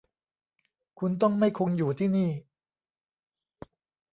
[0.99, 2.29] คุณต้องไม่คงอยู่ที่นี่